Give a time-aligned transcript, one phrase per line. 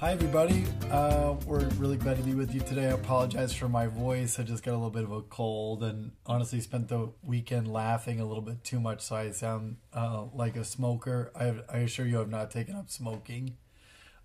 [0.00, 0.64] Hi, everybody.
[0.92, 2.86] Uh, we're really glad to be with you today.
[2.86, 4.38] I apologize for my voice.
[4.38, 8.20] I just got a little bit of a cold and honestly spent the weekend laughing
[8.20, 11.32] a little bit too much, so I sound uh, like a smoker.
[11.34, 13.56] I, have, I assure you, I've not taken up smoking.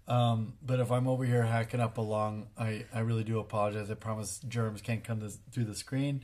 [0.07, 3.89] Um, but if I'm over here hacking up a lung, I, I really do apologize.
[3.89, 6.23] I promise germs can't come to, through the screen.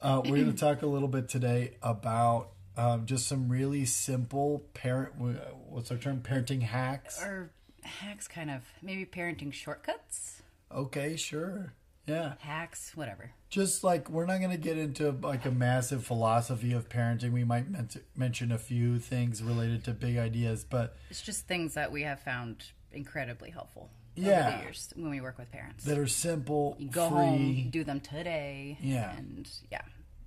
[0.00, 4.68] Uh, we're going to talk a little bit today about um, just some really simple
[4.72, 5.14] parent.
[5.16, 6.20] What's our term?
[6.20, 7.20] Parenting hacks.
[7.20, 7.50] Or
[7.86, 10.42] hacks, kind of maybe parenting shortcuts.
[10.72, 11.72] Okay, sure.
[12.06, 12.34] Yeah.
[12.40, 13.30] Hacks, whatever.
[13.48, 17.32] Just like we're not going to get into like a massive philosophy of parenting.
[17.32, 21.74] We might men- mention a few things related to big ideas, but it's just things
[21.74, 24.48] that we have found incredibly helpful yeah.
[24.48, 25.84] over the years when we work with parents.
[25.84, 27.18] That are simple, you go free.
[27.18, 28.78] home, do them today.
[28.82, 29.16] Yeah.
[29.16, 29.82] And yeah,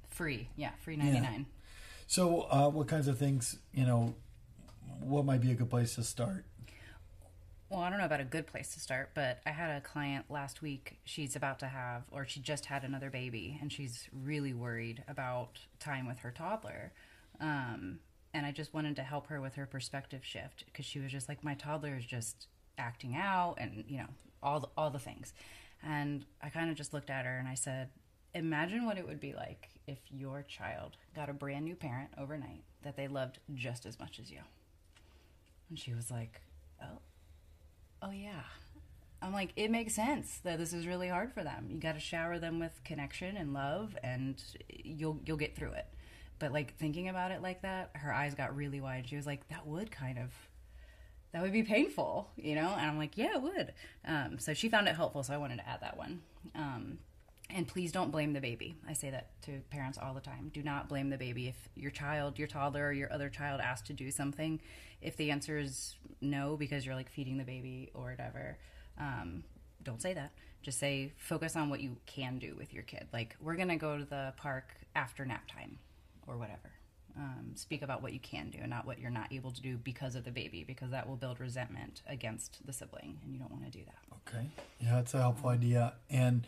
[0.10, 0.50] free.
[0.56, 1.24] Yeah, free 99.
[1.24, 1.40] Yeah.
[2.08, 4.16] So, uh, what kinds of things, you know,
[5.00, 6.46] what might be a good place to start?
[7.70, 10.26] Well, I don't know about a good place to start, but I had a client
[10.30, 11.00] last week.
[11.04, 15.60] She's about to have, or she just had another baby, and she's really worried about
[15.78, 16.94] time with her toddler.
[17.42, 18.00] Um,
[18.34, 21.28] and I just wanted to help her with her perspective shift because she was just
[21.28, 24.10] like, my toddler is just acting out, and you know,
[24.42, 25.34] all the, all the things.
[25.84, 27.90] And I kind of just looked at her and I said,
[28.34, 32.64] imagine what it would be like if your child got a brand new parent overnight
[32.84, 34.40] that they loved just as much as you.
[35.70, 36.42] And she was like,
[36.82, 37.00] oh
[38.02, 38.44] oh yeah.
[39.22, 41.68] I'm like it makes sense that this is really hard for them.
[41.70, 45.88] You got to shower them with connection and love and you'll you'll get through it.
[46.40, 49.08] But like thinking about it like that her eyes got really wide.
[49.08, 50.32] She was like that would kind of
[51.32, 52.70] that would be painful you know?
[52.78, 53.74] And i'm like yeah it would.
[54.06, 56.22] Um, so she found it helpful so i wanted to add that one.
[56.56, 57.00] Um,
[57.50, 58.76] and please don't blame the baby.
[58.88, 60.52] I say that to parents all the time.
[60.54, 61.48] Do not blame the baby.
[61.48, 64.60] If your child, your toddler, or your other child asked to do something,
[65.02, 68.58] if the answer is no because you're like feeding the baby or whatever,
[69.00, 69.44] um,
[69.84, 70.32] don't say that.
[70.62, 73.08] Just say focus on what you can do with your kid.
[73.14, 75.78] Like we're gonna go to the park after nap time,
[76.28, 76.72] or whatever.
[77.16, 79.78] Um, speak about what you can do and not what you're not able to do
[79.78, 83.52] because of the baby, because that will build resentment against the sibling, and you don't
[83.52, 84.36] want to do that.
[84.36, 84.48] Okay,
[84.80, 86.46] yeah, that's a helpful idea, and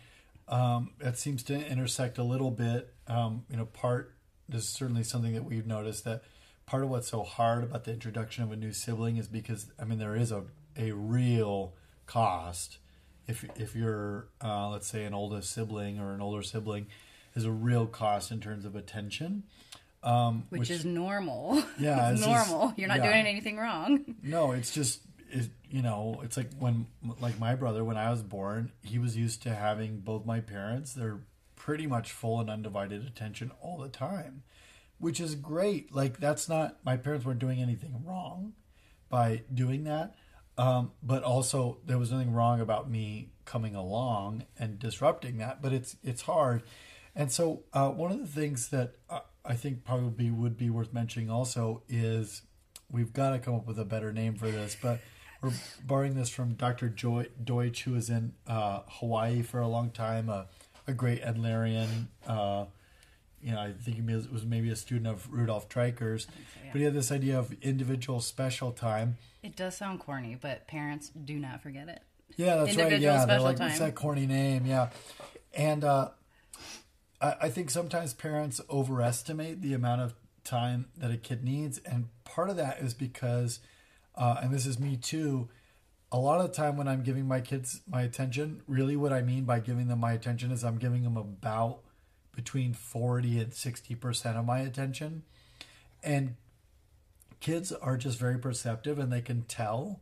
[0.49, 2.93] um, it seems to intersect a little bit.
[3.07, 4.15] Um, you know, part
[4.49, 6.23] this is certainly something that we've noticed that
[6.65, 9.85] part of what's so hard about the introduction of a new sibling is because I
[9.85, 10.43] mean there is a
[10.75, 11.73] a real
[12.05, 12.77] cost
[13.27, 16.87] if if you're uh, let's say an oldest sibling or an older sibling
[17.35, 19.43] is a real cost in terms of attention.
[20.01, 21.61] Um, which, which, is normal.
[21.79, 22.73] Yeah, it's normal.
[22.77, 23.11] You're not yeah.
[23.11, 24.15] doing anything wrong.
[24.23, 25.01] No, it's just
[25.31, 26.87] it, you know, it's like when,
[27.19, 30.93] like my brother, when I was born, he was used to having both my parents.
[30.93, 31.21] They're
[31.55, 34.43] pretty much full and undivided attention all the time,
[34.97, 35.93] which is great.
[35.93, 38.53] Like that's not my parents weren't doing anything wrong
[39.09, 40.15] by doing that,
[40.57, 45.61] um, but also there was nothing wrong about me coming along and disrupting that.
[45.61, 46.63] But it's it's hard,
[47.15, 48.95] and so uh, one of the things that
[49.45, 52.43] I think probably would be worth mentioning also is
[52.91, 54.99] we've got to come up with a better name for this, but
[55.41, 55.53] we're
[55.85, 56.89] borrowing this from Dr.
[56.89, 60.47] Joy, Deutsch, who was in uh, Hawaii for a long time, a,
[60.87, 62.07] a great Adlerian.
[62.27, 62.65] Uh,
[63.41, 66.31] you know, I think he was maybe a student of Rudolf Dreikurs, so,
[66.63, 66.69] yeah.
[66.71, 69.17] but he had this idea of individual special time.
[69.41, 72.01] It does sound corny, but parents do not forget it.
[72.35, 72.99] Yeah, that's right.
[72.99, 74.65] Yeah, they're like, what's that corny name?
[74.65, 74.89] Yeah,
[75.53, 76.09] and uh,
[77.21, 80.13] I, I think sometimes parents overestimate the amount of
[80.43, 83.61] time that a kid needs, and part of that is because
[84.19, 85.47] uh, and this is me too.
[86.11, 89.21] A lot of the time when I'm giving my kids my attention, really what I
[89.21, 91.79] mean by giving them my attention is I'm giving them about
[92.35, 95.23] between 40 and 60% of my attention.
[96.03, 96.35] And
[97.39, 100.01] kids are just very perceptive and they can tell.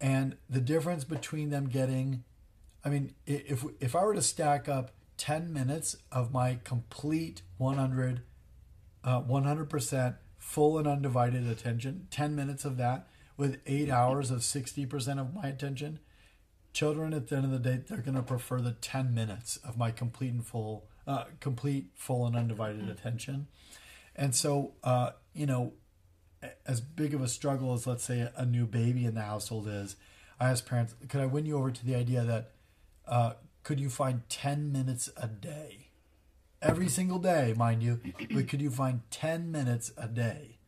[0.00, 2.24] And the difference between them getting,
[2.84, 8.22] I mean, if, if I were to stack up 10 minutes of my complete 100,
[9.04, 13.08] uh, 100% full and undivided attention, 10 minutes of that
[13.42, 15.98] with eight hours of 60% of my attention,
[16.72, 19.76] children at the end of the day, they're going to prefer the 10 minutes of
[19.76, 23.48] my complete and full, uh, complete, full and undivided attention.
[24.14, 25.72] And so, uh, you know,
[26.66, 29.96] as big of a struggle as, let's say, a new baby in the household is,
[30.38, 32.52] I ask parents, could I win you over to the idea that
[33.08, 33.32] uh,
[33.64, 35.88] could you find 10 minutes a day?
[36.62, 38.00] Every single day, mind you,
[38.32, 40.58] but could you find 10 minutes a day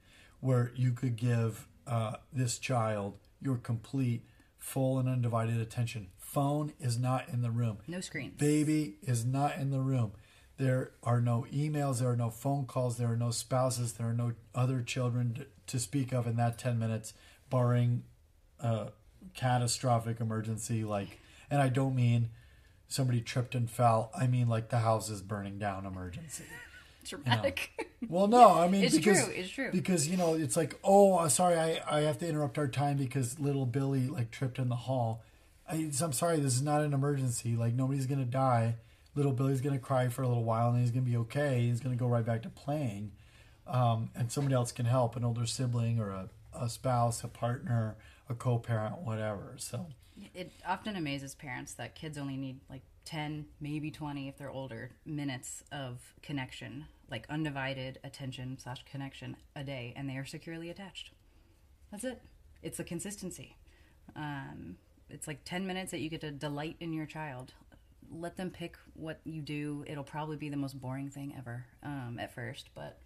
[0.40, 4.25] where you could give uh, this child your complete,
[4.58, 6.08] full, and undivided attention.
[6.19, 7.78] Phone is not in the room.
[7.86, 8.34] No screens.
[8.38, 10.12] Baby is not in the room.
[10.56, 14.14] There are no emails, there are no phone calls, there are no spouses, there are
[14.14, 17.12] no other children to, to speak of in that 10 minutes,
[17.50, 18.04] barring
[18.60, 18.87] uh,
[19.34, 21.19] catastrophic emergency, like,
[21.50, 22.30] and I don't mean
[22.87, 24.10] somebody tripped and fell.
[24.16, 26.44] I mean like the house is burning down emergency.
[27.10, 27.70] Dramatic.
[27.78, 28.08] You know?
[28.10, 29.34] Well, no, I mean it's because, true.
[29.34, 32.58] It's true because you know it's like oh uh, sorry I I have to interrupt
[32.58, 35.22] our time because little Billy like tripped in the hall.
[35.68, 37.56] I, I'm sorry, this is not an emergency.
[37.56, 38.76] Like nobody's gonna die.
[39.14, 41.62] Little Billy's gonna cry for a little while and he's gonna be okay.
[41.62, 43.12] He's gonna go right back to playing,
[43.66, 47.96] um, and somebody else can help, an older sibling or a, a spouse, a partner,
[48.28, 49.54] a co-parent, whatever.
[49.56, 49.86] So
[50.34, 54.90] it often amazes parents that kids only need like 10 maybe 20 if they're older
[55.04, 61.10] minutes of connection like undivided attention slash connection a day and they are securely attached.
[61.90, 62.22] That's it.
[62.62, 63.56] It's the consistency.
[64.16, 64.76] Um,
[65.10, 67.52] it's like 10 minutes that you get to delight in your child.
[68.10, 69.84] Let them pick what you do.
[69.86, 72.98] It'll probably be the most boring thing ever um, at first but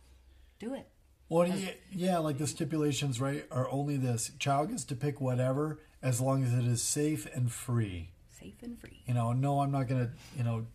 [0.58, 0.88] do it.
[1.28, 5.78] Well, yeah, yeah, like the stipulations, right, are only this: child gets to pick whatever
[6.02, 8.12] as long as it is safe and free.
[8.30, 9.02] Safe and free.
[9.06, 10.66] You know, no, I'm not gonna, you know,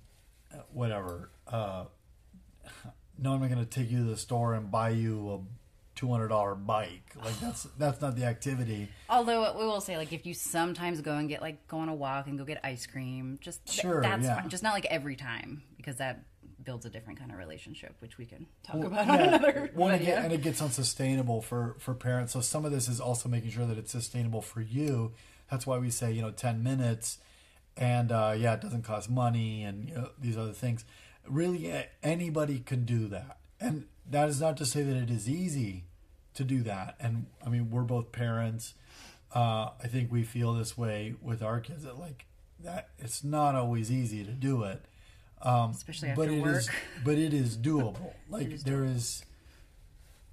[0.53, 1.31] uh, whatever.
[1.47, 1.85] Uh,
[3.17, 5.39] no, I'm not gonna take you to the store and buy you a
[5.95, 7.13] two hundred dollar bike.
[7.23, 8.89] Like that's that's not the activity.
[9.09, 11.93] Although we will say, like, if you sometimes go and get like go on a
[11.93, 14.41] walk and go get ice cream, just sure, that's yeah.
[14.41, 14.49] fine.
[14.49, 16.23] Just not like every time because that
[16.63, 19.13] builds a different kind of relationship, which we can talk well, about yeah.
[19.13, 19.71] on another.
[19.75, 20.23] Well, and, yeah.
[20.23, 22.33] and it gets unsustainable for for parents.
[22.33, 25.13] So some of this is also making sure that it's sustainable for you.
[25.49, 27.19] That's why we say you know ten minutes,
[27.77, 30.85] and uh, yeah, it doesn't cost money and you know, these other things.
[31.27, 35.85] Really, anybody can do that, and that is not to say that it is easy
[36.33, 36.95] to do that.
[36.99, 38.73] And I mean, we're both parents.
[39.33, 42.25] Uh, I think we feel this way with our kids that like
[42.59, 44.85] that it's not always easy to do it
[45.43, 46.55] um, Especially after but it work.
[46.57, 46.69] is,
[47.03, 48.13] but it is doable.
[48.29, 48.95] Like is there doable.
[48.95, 49.25] is,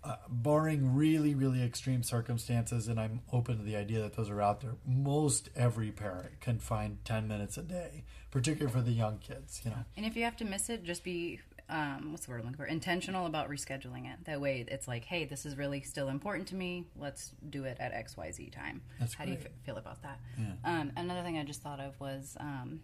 [0.03, 4.41] uh, barring really, really extreme circumstances, and I'm open to the idea that those are
[4.41, 4.77] out there.
[4.87, 9.61] Most every parent can find ten minutes a day, particularly for the young kids.
[9.65, 9.85] You know.
[9.97, 12.57] And if you have to miss it, just be um, what's the word I'm looking
[12.57, 12.65] for?
[12.65, 14.25] Intentional about rescheduling it.
[14.25, 16.87] That way, it's like, hey, this is really still important to me.
[16.99, 18.83] Let's do it at X Y Z time.
[18.99, 19.37] That's How great.
[19.37, 20.19] do you f- feel about that?
[20.39, 20.53] Yeah.
[20.65, 22.81] Um, another thing I just thought of was um,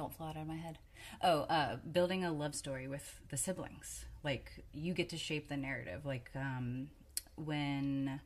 [0.00, 0.78] don't fly out of my head.
[1.22, 4.06] Oh, uh, building a love story with the siblings.
[4.24, 6.06] Like you get to shape the narrative.
[6.06, 6.88] Like um,
[7.36, 8.20] when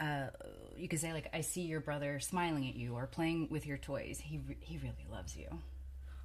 [0.00, 0.28] uh,
[0.76, 3.76] you could say, like, I see your brother smiling at you or playing with your
[3.76, 4.20] toys.
[4.22, 5.46] He re- he really loves you.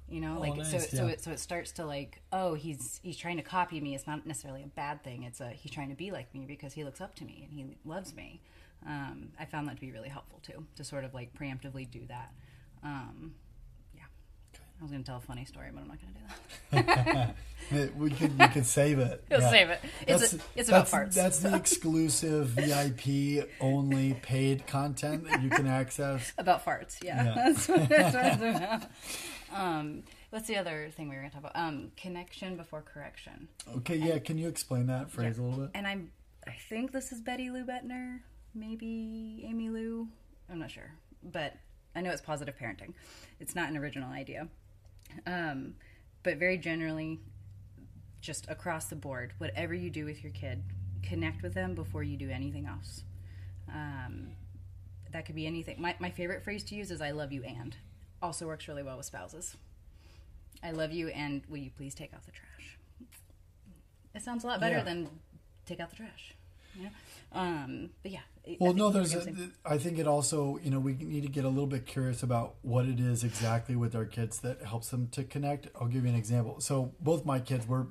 [0.08, 0.82] You know, Oh, like nice, so yeah.
[0.82, 3.94] so it so it starts to like, oh, he's he's trying to copy me.
[3.94, 5.24] It's not necessarily a bad thing.
[5.24, 7.52] It's a he's trying to be like me because he looks up to me and
[7.52, 8.40] he loves me.
[8.86, 12.02] Um, I found that to be really helpful too, to sort of like preemptively do
[12.08, 12.30] that.
[12.84, 13.34] Um,
[14.78, 16.92] I was going to tell a funny story, but I'm not going to do
[17.70, 17.96] that.
[17.96, 19.24] we could save it.
[19.30, 19.50] We'll Yeah.
[19.50, 19.80] save it.
[20.06, 21.14] It's, a, it's about that's, farts.
[21.14, 26.32] that's the exclusive VIP only paid content that you can access.
[26.38, 27.02] about farts.
[27.02, 27.34] Yeah, Yeah.
[27.34, 28.82] that's what, that's what it's about.
[29.54, 31.56] Um, what's the other thing we were going to talk about?
[31.60, 33.48] Um, connection before correction.
[33.78, 34.18] Okay, yeah.
[34.18, 35.70] Can you explain that phrase a little bit?
[35.74, 36.10] And I'm,
[36.46, 38.20] I think this is Betty Lou Bettner,
[38.54, 40.08] maybe Amy Lew.
[40.50, 40.92] I'm not sure,
[41.22, 41.54] but
[41.94, 42.92] I know it's positive parenting.
[43.40, 44.48] It's not an original idea,
[45.26, 45.74] um,
[46.22, 47.20] but very generally,
[48.20, 50.62] just across the board, whatever you do with your kid,
[51.02, 53.04] connect with them before you do anything else.
[53.72, 54.28] Um,
[55.12, 55.80] that could be anything.
[55.80, 57.76] My, my favorite phrase to use is "I love you" and
[58.22, 59.56] also works really well with spouses.
[60.62, 62.78] I love you, and will you please take out the trash?
[64.14, 64.82] It sounds a lot better Yeah.
[64.84, 65.08] than
[65.66, 66.34] take out the trash.
[66.80, 66.88] Yeah.
[67.32, 68.20] Um, but yeah.
[68.60, 69.14] Well, no, there's.
[69.14, 72.22] A, I think it also, you know, we need to get a little bit curious
[72.22, 75.68] about what it is exactly with our kids that helps them to connect.
[75.80, 76.60] I'll give you an example.
[76.60, 77.88] So both my kids were,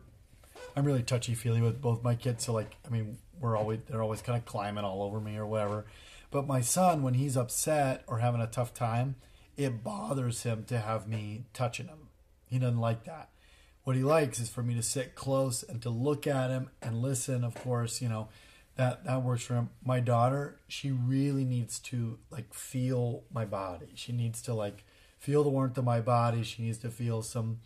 [0.76, 2.46] I'm really touchy feely with both my kids.
[2.46, 5.46] So like, I mean, we're always they're always kind of climbing all over me or
[5.46, 5.86] whatever.
[6.32, 9.16] But my son, when he's upset or having a tough time,
[9.58, 12.10] it bothers him to have me touching him.
[12.48, 13.30] He doesn't like that.
[13.84, 17.02] What he likes is for me to sit close and to look at him and
[17.02, 17.44] listen.
[17.44, 18.30] Of course, you know
[18.76, 19.70] that that works for him.
[19.84, 23.88] My daughter, she really needs to like feel my body.
[23.96, 24.84] She needs to like
[25.18, 26.44] feel the warmth of my body.
[26.44, 27.60] She needs to feel some,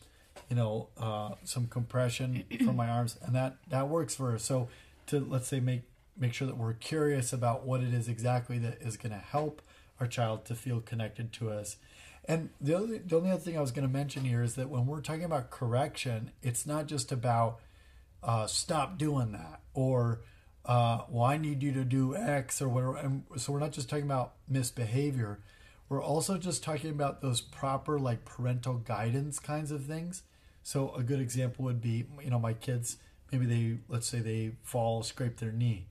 [0.50, 4.40] you know, uh, some compression from my arms, and that that works for her.
[4.40, 4.70] So
[5.08, 5.82] to let's say make
[6.18, 9.62] make sure that we're curious about what it is exactly that is going to help
[10.00, 11.78] our child to feel connected to us.
[12.26, 14.70] And the only the only other thing I was going to mention here is that
[14.70, 17.60] when we're talking about correction, it's not just about
[18.22, 20.22] uh, stop doing that or
[20.66, 22.98] uh, well I need you to do X or whatever.
[22.98, 25.40] And so we're not just talking about misbehavior.
[25.88, 30.24] We're also just talking about those proper like parental guidance kinds of things.
[30.62, 32.98] So a good example would be you know my kids
[33.32, 35.88] maybe they let's say they fall scrape their knee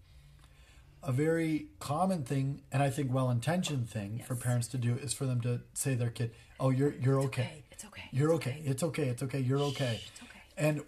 [1.03, 4.27] a very common thing, and I think well intentioned thing yes.
[4.27, 7.43] for parents to do is for them to say their kid, "Oh, you're you're okay.
[7.43, 7.65] okay.
[7.71, 8.03] It's okay.
[8.11, 8.51] You're okay.
[8.51, 8.63] okay.
[8.65, 9.09] It's okay.
[9.09, 9.41] It's okay.
[9.41, 10.41] You're okay." Shh, it's okay.
[10.57, 10.83] And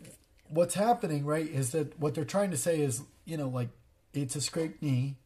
[0.51, 3.69] what's happening, right, is that what they're trying to say is, you know, like
[4.13, 5.17] it's a scraped knee.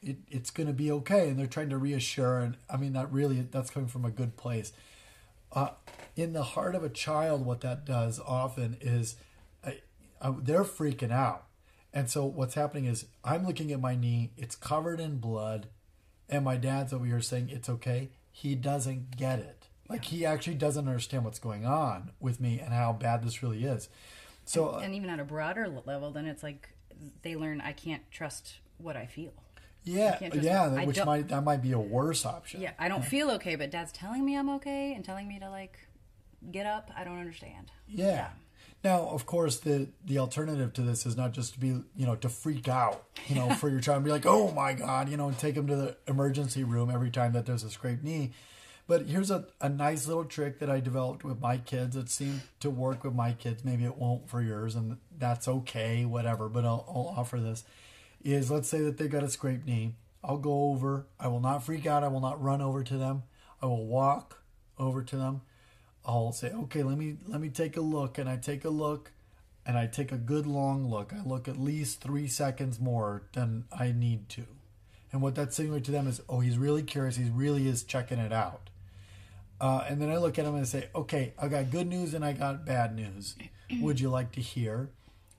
[0.00, 2.38] It, it's going to be okay, and they're trying to reassure.
[2.38, 4.72] And I mean, that really that's coming from a good place.
[5.50, 5.70] Uh,
[6.14, 9.16] in the heart of a child, what that does often is
[9.64, 9.70] uh,
[10.20, 11.48] uh, they're freaking out
[11.92, 15.68] and so what's happening is I'm looking at my knee, it's covered in blood,
[16.28, 18.10] and my dad's over here saying it's okay.
[18.30, 19.66] He doesn't get it.
[19.88, 23.64] Like he actually doesn't understand what's going on with me and how bad this really
[23.64, 23.88] is.
[24.48, 26.70] So and, and even at a broader level, then it's like
[27.22, 29.32] they learn I can't trust what I feel.
[29.84, 32.60] Yeah, yeah, which might that might be a worse option.
[32.60, 35.48] Yeah, I don't feel okay, but Dad's telling me I'm okay and telling me to
[35.48, 35.78] like
[36.50, 36.90] get up.
[36.96, 37.70] I don't understand.
[37.88, 38.06] Yeah.
[38.06, 38.28] yeah.
[38.84, 42.16] Now, of course, the the alternative to this is not just to be, you know,
[42.16, 45.16] to freak out, you know, for your child and be like, oh my god, you
[45.16, 48.32] know, and take them to the emergency room every time that there's a scraped knee.
[48.88, 51.94] But here's a, a nice little trick that I developed with my kids.
[51.94, 53.64] It seemed to work with my kids.
[53.64, 56.48] Maybe it won't for yours, and that's okay, whatever.
[56.48, 57.62] But I'll, I'll offer this:
[58.24, 59.94] is let's say that they got a scraped knee.
[60.24, 61.06] I'll go over.
[61.20, 62.02] I will not freak out.
[62.02, 63.22] I will not run over to them.
[63.62, 64.42] I will walk
[64.78, 65.42] over to them
[66.08, 69.12] I'll say, okay, let me let me take a look, and I take a look,
[69.66, 71.12] and I take a good long look.
[71.12, 74.46] I look at least three seconds more than I need to,
[75.12, 77.16] and what that's signaling to them is, oh, he's really curious.
[77.16, 78.70] He really is checking it out.
[79.60, 82.14] Uh, and then I look at them and I say, okay, I got good news
[82.14, 83.34] and I got bad news.
[83.80, 84.90] Would you like to hear?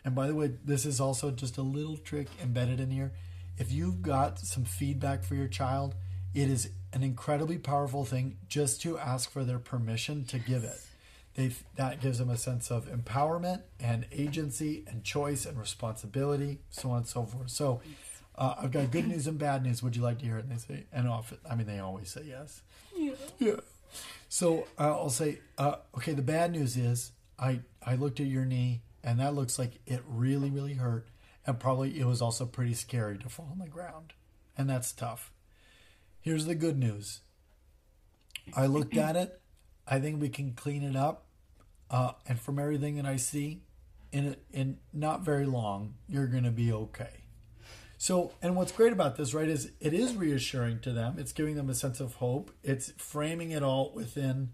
[0.03, 3.11] And by the way, this is also just a little trick embedded in here.
[3.57, 5.95] If you've got some feedback for your child,
[6.33, 10.79] it is an incredibly powerful thing just to ask for their permission to give it.
[11.35, 16.91] They that gives them a sense of empowerment and agency and choice and responsibility, so
[16.91, 17.49] on and so forth.
[17.49, 17.81] So,
[18.35, 19.83] uh, I've got good news and bad news.
[19.83, 20.45] Would you like to hear it?
[20.45, 22.61] And they say, and often, I mean, they always say yes.
[22.95, 23.13] Yeah.
[23.38, 23.55] Yeah.
[24.27, 26.13] So uh, I'll say, uh, okay.
[26.13, 30.03] The bad news is, I I looked at your knee, and that looks like it
[30.08, 31.08] really, really hurt,
[31.46, 34.13] and probably it was also pretty scary to fall on the ground,
[34.58, 35.31] and that's tough.
[36.22, 37.22] Here's the good news.
[38.55, 39.41] I looked at it.
[39.88, 41.25] I think we can clean it up.
[41.89, 43.63] Uh, and from everything that I see,
[44.12, 47.24] in it in not very long, you're going to be okay.
[48.01, 51.15] So, and what's great about this, right, is it is reassuring to them.
[51.19, 52.49] It's giving them a sense of hope.
[52.63, 54.53] It's framing it all within.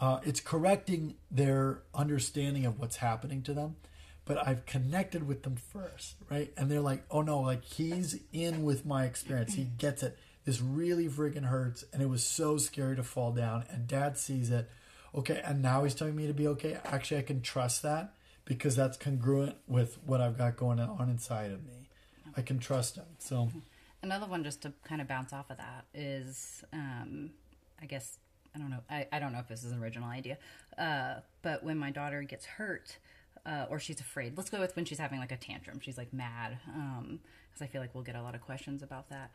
[0.00, 3.76] Uh, it's correcting their understanding of what's happening to them.
[4.24, 6.54] But I've connected with them first, right?
[6.56, 9.54] And they're like, "Oh no, like he's in with my experience.
[9.54, 13.66] He gets it." This really freaking hurts, and it was so scary to fall down.
[13.68, 14.70] And dad sees it.
[15.14, 16.78] Okay, and now he's telling me to be okay.
[16.86, 18.14] Actually, I can trust that
[18.46, 21.79] because that's congruent with what I've got going on inside of me.
[22.36, 23.04] I can trust him.
[23.18, 23.48] So,
[24.02, 27.30] another one just to kind of bounce off of that is, um,
[27.80, 28.18] I guess
[28.54, 28.80] I don't know.
[28.88, 30.38] I, I don't know if this is an original idea,
[30.78, 32.98] uh, but when my daughter gets hurt.
[33.46, 34.36] Uh, or she's afraid.
[34.36, 35.80] Let's go with when she's having like a tantrum.
[35.80, 37.20] She's like mad, because um,
[37.62, 39.30] I feel like we'll get a lot of questions about that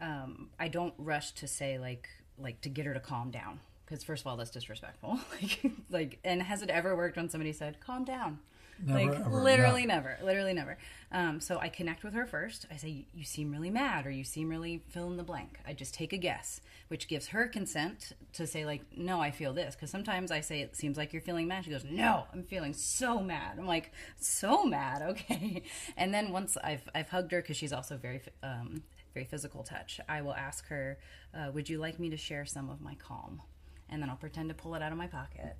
[0.00, 4.02] um, I don't rush to say like like to get her to calm down because
[4.02, 5.20] first of all that's disrespectful.
[5.40, 8.38] like like and has it ever worked when somebody said calm down?
[8.84, 9.94] Never, like ever, literally yeah.
[9.94, 10.78] never, literally never.
[11.12, 12.66] Um, so I connect with her first.
[12.70, 15.72] I say, "You seem really mad, or you seem really fill in the blank." I
[15.72, 19.74] just take a guess, which gives her consent to say, like, "No, I feel this."
[19.74, 22.72] Because sometimes I say, "It seems like you're feeling mad." She goes, "No, I'm feeling
[22.72, 25.62] so mad." I'm like, "So mad, okay."
[25.96, 28.82] And then once I've I've hugged her because she's also very um,
[29.14, 30.98] very physical touch, I will ask her,
[31.34, 33.42] uh, Would you like me to share some of my calm?
[33.88, 35.56] And then I'll pretend to pull it out of my pocket.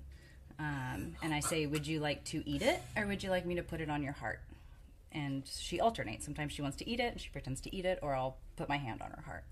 [0.59, 3.55] Um, and I say, Would you like to eat it or would you like me
[3.55, 4.39] to put it on your heart?
[5.11, 6.25] And she alternates.
[6.25, 8.69] Sometimes she wants to eat it and she pretends to eat it, or I'll put
[8.69, 9.43] my hand on her heart.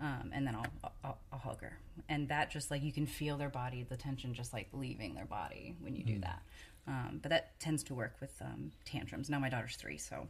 [0.00, 1.78] Um, and then I'll, I'll, I'll, hug her.
[2.08, 5.26] And that just like you can feel their body, the tension just like leaving their
[5.26, 6.22] body when you do mm.
[6.22, 6.42] that.
[6.88, 9.30] Um, but that tends to work with um, tantrums.
[9.30, 10.26] Now my daughter's three, so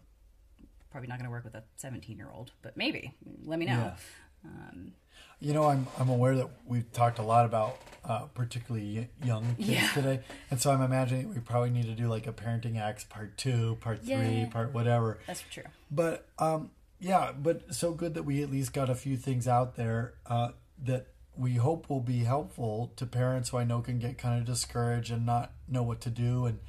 [0.90, 3.14] probably not going to work with a 17 year old, but maybe.
[3.44, 3.92] Let me know.
[4.44, 4.92] Um,
[5.40, 9.68] you know, I'm I'm aware that we've talked a lot about uh, particularly young kids
[9.68, 9.88] yeah.
[9.92, 10.20] today,
[10.50, 13.76] and so I'm imagining we probably need to do like a parenting acts part two,
[13.80, 14.48] part three, yeah.
[14.48, 15.18] part whatever.
[15.26, 15.64] That's true.
[15.90, 16.70] But um,
[17.00, 20.50] yeah, but so good that we at least got a few things out there uh,
[20.84, 24.46] that we hope will be helpful to parents who I know can get kind of
[24.46, 26.46] discouraged and not know what to do.
[26.46, 26.60] And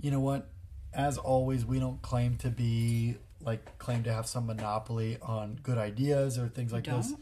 [0.00, 0.48] you know what?
[0.92, 5.78] As always, we don't claim to be like claim to have some monopoly on good
[5.78, 7.12] ideas or things like this.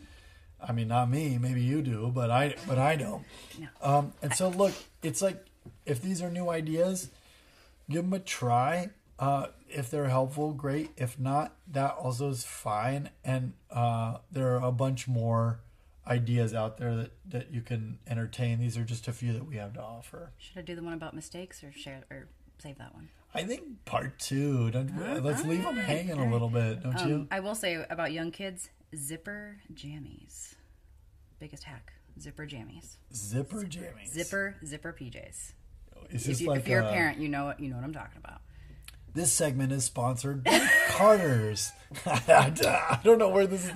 [0.61, 1.39] I mean, not me.
[1.39, 3.25] Maybe you do, but I but I don't.
[3.59, 3.69] No.
[3.83, 5.45] Um, and so look, it's like
[5.85, 7.11] if these are new ideas,
[7.91, 8.91] give them a try.
[9.19, 10.91] Uh, if they're helpful, great.
[10.97, 13.11] If not, that also is fine.
[13.25, 15.61] And uh, there are a bunch more
[16.07, 18.61] ideas out there that, that you can entertain.
[18.61, 20.33] These are just a few that we have to offer.
[20.39, 23.09] Should I do the one about mistakes or share or save that one?
[23.35, 24.71] I think part two.
[24.71, 27.27] Don't, uh, let's leave them hanging a little bit, don't um, you?
[27.31, 30.55] I will say about young kids, zipper jammies.
[31.39, 32.97] Biggest hack: zipper jammies.
[33.15, 34.09] Zipper jammies.
[34.09, 35.53] Zipper zipper PJs.
[36.11, 38.41] If, you, if you're a, a parent, you know you know what I'm talking about.
[39.13, 41.73] This segment is sponsored by Carter's.
[42.07, 43.73] I don't know where this is.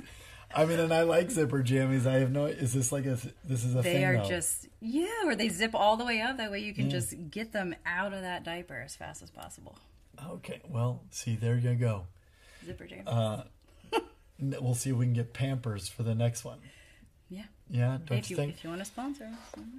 [0.55, 2.07] I mean, and I like zipper jammies.
[2.07, 2.47] I have no.
[2.47, 3.19] Is this like a?
[3.45, 3.83] This is a.
[3.83, 4.29] They thing, are though.
[4.29, 6.39] just yeah, where they zip all the way up.
[6.39, 6.93] That way you can yeah.
[6.93, 9.79] just get them out of that diaper as fast as possible.
[10.29, 12.07] Okay, well, see, there you go.
[12.67, 13.05] Zipper jammies.
[13.07, 14.01] Uh,
[14.61, 16.59] we'll see if we can get Pampers for the next one.
[17.31, 17.45] Yeah.
[17.73, 18.55] Yeah, don't if you, think?
[18.55, 19.31] If you want to sponsor,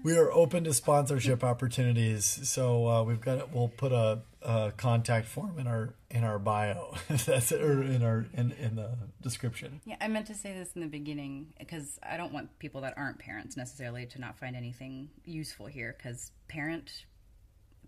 [0.01, 2.39] we are open to sponsorship opportunities.
[2.50, 6.96] So uh, we've got we'll put a, a, contact form in our in our bio.
[7.10, 9.81] That's it, or in our in in the description.
[9.84, 12.93] Yeah, I meant to say this in the beginning because I don't want people that
[12.96, 15.93] aren't parents necessarily to not find anything useful here.
[15.98, 17.05] Because parent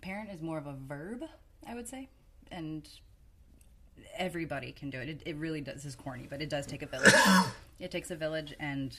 [0.02, 1.24] parent is more of a verb,
[1.66, 2.10] I would say,
[2.52, 2.86] and
[4.18, 5.10] everybody can do it.
[5.10, 5.76] It, it really does.
[5.76, 7.14] This is corny, but it does take a village.
[7.80, 8.96] it takes a village, and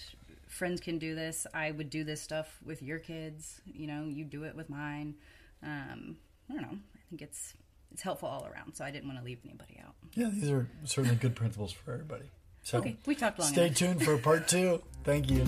[0.48, 1.46] friends can do this.
[1.52, 3.60] I would do this stuff with your kids.
[3.66, 5.14] You know, you do it with mine.
[5.62, 6.16] Um,
[6.50, 6.78] I don't know.
[6.94, 7.54] I think it's
[7.92, 8.74] it's helpful all around.
[8.74, 9.94] So I didn't want to leave anybody out.
[10.14, 12.30] Yeah, these are certainly good principles for everybody.
[12.62, 13.48] So okay, we talked long.
[13.52, 13.76] Stay enough.
[13.76, 14.82] tuned for part two.
[15.04, 15.46] Thank you.